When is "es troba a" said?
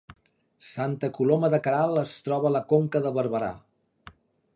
2.03-2.53